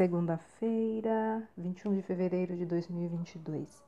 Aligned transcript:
Segunda-feira, 0.00 1.46
21 1.58 1.96
de 1.96 2.00
fevereiro 2.00 2.56
de 2.56 2.64
2022. 2.64 3.84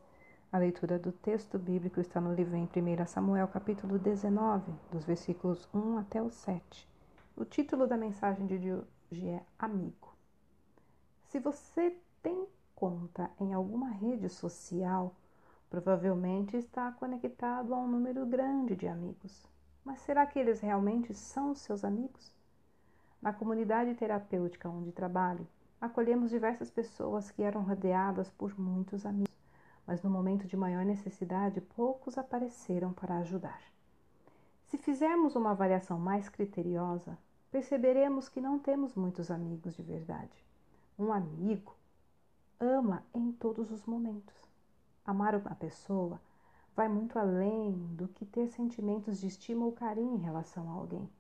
A 0.53 0.59
leitura 0.59 0.99
do 0.99 1.11
texto 1.11 1.59
bíblico 1.59 2.01
está 2.01 2.21
no 2.21 2.35
livro 2.35 2.55
em 2.55 2.65
1 2.65 3.07
Samuel, 3.07 3.49
capítulo 3.49 3.99
19, 3.99 4.75
dos 4.91 5.07
versículos 5.07 5.67
1 5.73 5.97
até 5.97 6.21
o 6.21 6.29
7. 6.29 6.87
O 7.35 7.47
título 7.47 7.87
da 7.87 7.97
mensagem 7.97 8.47
de 8.47 8.57
hoje 8.57 9.27
é 9.27 9.43
Amigo. 9.59 10.15
Se 11.29 11.41
você 11.41 11.97
tem 12.23 12.47
conta 12.75 13.31
em 13.41 13.55
alguma 13.55 13.89
rede 13.89 14.29
social, 14.29 15.15
provavelmente 15.71 16.59
está 16.59 16.93
conectado 16.93 17.73
a 17.73 17.79
um 17.79 17.89
número 17.89 18.27
grande 18.27 18.77
de 18.77 18.87
amigos. 18.87 19.49
Mas 19.83 20.01
será 20.01 20.27
que 20.27 20.39
eles 20.39 20.61
realmente 20.61 21.15
são 21.15 21.55
seus 21.55 21.83
amigos? 21.83 22.35
Na 23.23 23.33
comunidade 23.33 23.95
terapêutica 23.95 24.69
onde 24.69 24.93
trabalho, 24.93 25.49
acolhemos 25.83 26.31
diversas 26.31 26.71
pessoas 26.71 27.29
que 27.33 27.43
eram 27.43 27.65
rodeadas 27.65 28.31
por 28.31 28.57
muitos 28.57 29.05
amigos, 29.05 29.35
mas 29.85 30.01
no 30.01 30.09
momento 30.09 30.47
de 30.47 30.57
maior 30.57 30.85
necessidade, 30.85 31.61
poucos 31.61 32.17
apareceram 32.17 32.93
para 32.93 33.17
ajudar. 33.17 33.61
Se 34.67 34.79
fizermos 34.79 35.35
uma 35.35 35.51
avaliação 35.51 35.99
mais 35.99 36.29
criteriosa, 36.29 37.19
perceberemos 37.51 38.29
que 38.29 38.41
não 38.41 38.61
temos 38.61 38.95
muitos 38.95 39.29
amigos 39.29 39.75
de 39.75 39.83
verdade. 39.83 40.47
Um 40.97 41.13
amigo 41.13 41.75
ama 42.61 43.05
em 43.13 43.33
todos 43.33 43.73
os 43.73 43.85
momentos. 43.85 44.37
Amar 45.05 45.35
uma 45.35 45.57
pessoa 45.57 46.21
vai 46.77 46.89
muito 46.89 47.19
além 47.19 47.73
do 47.97 48.07
que 48.07 48.25
ter 48.25 48.47
sentimentos 48.47 49.19
de 49.19 49.27
estima 49.27 49.65
ou 49.65 49.73
carinho 49.73 50.15
em 50.15 50.23
relação 50.23 50.71
a 50.71 50.75
alguém. 50.75 51.11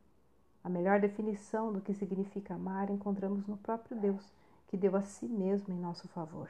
A 0.62 0.68
melhor 0.68 1.00
definição 1.00 1.72
do 1.72 1.80
que 1.80 1.92
significa 1.92 2.54
amar 2.54 2.90
encontramos 2.90 3.44
no 3.48 3.56
próprio 3.56 4.00
Deus, 4.00 4.32
que 4.72 4.76
deu 4.78 4.96
a 4.96 5.02
si 5.02 5.26
mesmo 5.26 5.74
em 5.74 5.76
nosso 5.78 6.08
favor. 6.08 6.48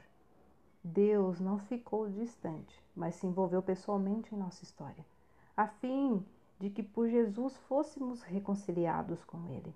Deus 0.81 1.41
não 1.41 1.59
ficou 1.59 2.09
distante, 2.09 2.81
mas 2.95 3.15
se 3.15 3.27
envolveu 3.27 3.61
pessoalmente 3.61 4.33
em 4.33 4.37
nossa 4.37 4.63
história, 4.63 5.05
a 5.57 5.67
fim 5.67 6.25
de 6.57 6.69
que 6.69 6.81
por 6.81 7.09
Jesus 7.09 7.57
fôssemos 7.67 8.21
reconciliados 8.21 9.25
com 9.25 9.45
Ele. 9.49 9.75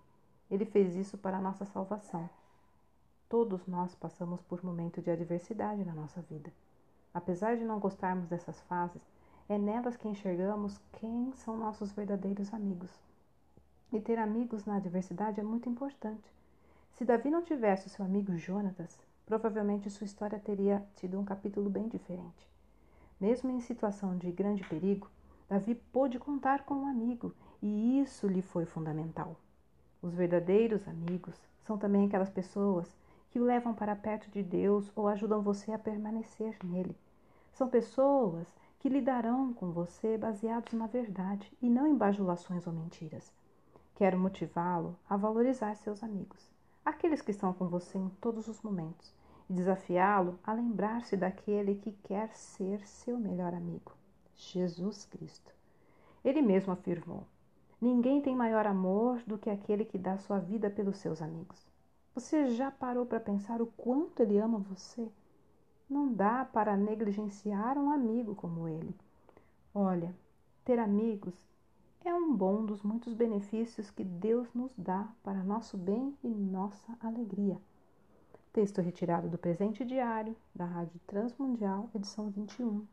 Ele 0.50 0.64
fez 0.64 0.96
isso 0.96 1.18
para 1.18 1.36
a 1.36 1.42
nossa 1.42 1.66
salvação. 1.66 2.30
Todos 3.28 3.68
nós 3.68 3.94
passamos 3.96 4.42
por 4.44 4.64
momentos 4.64 5.04
de 5.04 5.12
adversidade 5.12 5.84
na 5.84 5.94
nossa 5.94 6.22
vida. 6.22 6.50
Apesar 7.14 7.58
de 7.58 7.66
não 7.66 7.82
gostarmos 7.82 8.30
dessas 8.30 8.62
fases, 8.62 9.02
é 9.50 9.58
nelas 9.58 9.98
que 9.98 10.08
enxergamos 10.08 10.80
quem 10.94 11.34
são 11.34 11.58
nossos 11.58 11.92
verdadeiros 11.92 12.54
amigos. 12.54 12.92
E 13.92 14.00
ter 14.00 14.18
amigos 14.18 14.64
na 14.66 14.78
adversidade 14.78 15.38
é 15.38 15.44
muito 15.44 15.68
importante. 15.68 16.32
Se 16.98 17.06
Davi 17.06 17.30
não 17.30 17.44
tivesse 17.44 17.86
o 17.86 17.90
seu 17.92 18.04
amigo 18.04 18.36
Jonatas, 18.36 19.00
provavelmente 19.24 19.88
sua 19.88 20.06
história 20.06 20.40
teria 20.40 20.84
tido 20.96 21.20
um 21.20 21.24
capítulo 21.24 21.70
bem 21.70 21.88
diferente. 21.88 22.50
Mesmo 23.22 23.52
em 23.52 23.62
situação 23.62 24.18
de 24.18 24.32
grande 24.32 24.64
perigo, 24.64 25.08
Davi 25.48 25.76
pôde 25.76 26.18
contar 26.18 26.66
com 26.66 26.74
um 26.74 26.88
amigo 26.88 27.36
e 27.62 28.02
isso 28.02 28.26
lhe 28.26 28.42
foi 28.42 28.66
fundamental. 28.66 29.36
Os 30.02 30.16
verdadeiros 30.16 30.88
amigos 30.88 31.40
são 31.62 31.78
também 31.78 32.08
aquelas 32.08 32.32
pessoas 32.32 32.98
que 33.30 33.40
o 33.40 33.44
levam 33.44 33.76
para 33.76 33.96
perto 33.96 34.32
de 34.32 34.42
Deus 34.42 34.92
ou 34.96 35.08
ajudam 35.08 35.40
você 35.40 35.72
a 35.74 35.78
permanecer 35.78 36.58
nele. 36.64 36.98
São 37.54 37.70
pessoas 37.70 38.48
que 38.80 38.90
lidarão 38.90 39.54
com 39.54 39.70
você 39.70 40.18
baseados 40.18 40.74
na 40.74 40.88
verdade 40.88 41.56
e 41.62 41.70
não 41.70 41.86
em 41.86 41.96
bajulações 41.96 42.66
ou 42.66 42.74
mentiras. 42.74 43.32
Quero 43.94 44.18
motivá-lo 44.18 44.98
a 45.08 45.16
valorizar 45.16 45.76
seus 45.76 46.02
amigos 46.02 46.57
aqueles 46.88 47.22
que 47.22 47.32
estão 47.32 47.54
com 47.54 47.68
você 47.68 47.98
em 47.98 48.08
todos 48.22 48.48
os 48.48 48.62
momentos, 48.62 49.14
e 49.50 49.54
desafiá-lo 49.54 50.40
a 50.44 50.54
lembrar-se 50.54 51.18
daquele 51.18 51.76
que 51.76 51.92
quer 51.92 52.34
ser 52.34 52.86
seu 52.88 53.18
melhor 53.18 53.54
amigo, 53.54 53.92
Jesus 54.36 55.06
Cristo. 55.06 55.52
Ele 56.24 56.42
mesmo 56.42 56.72
afirmou: 56.72 57.24
Ninguém 57.82 58.22
tem 58.22 58.36
maior 58.36 58.66
amor 58.66 59.22
do 59.28 59.38
que 59.38 59.50
aquele 59.50 59.84
que 59.84 59.98
dá 59.98 60.18
sua 60.18 60.40
vida 60.40 60.70
pelos 60.70 60.98
seus 60.98 61.22
amigos. 61.22 61.68
Você 62.16 62.50
já 62.52 62.72
parou 62.72 63.06
para 63.06 63.20
pensar 63.20 63.62
o 63.62 63.68
quanto 63.68 64.22
ele 64.22 64.38
ama 64.38 64.58
você? 64.58 65.10
Não 65.90 66.12
dá 66.12 66.46
para 66.46 66.76
negligenciar 66.78 67.78
um 67.78 67.92
amigo 67.92 68.34
como 68.34 68.68
ele. 68.68 68.96
Olha, 69.74 70.16
ter 70.64 70.80
amigos 70.80 71.34
é 72.08 72.14
um 72.14 72.34
bom 72.34 72.66
dos 72.66 72.82
muitos 72.84 73.14
benefícios 73.14 73.92
que 73.92 74.04
Deus 74.04 74.54
nos 74.54 74.74
dá 74.78 75.10
para 75.22 75.44
nosso 75.44 75.78
bem 75.78 76.18
e 76.24 76.30
nossa 76.30 76.98
alegria. 77.02 77.60
Texto 78.54 78.82
retirado 78.82 79.28
do 79.28 79.38
presente 79.38 79.84
diário 79.84 80.34
da 80.56 80.64
Rádio 80.64 81.00
Transmundial, 81.06 81.90
edição 81.94 82.30
21. 82.30 82.88